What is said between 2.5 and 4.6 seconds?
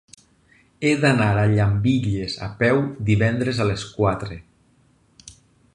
peu divendres a les quatre.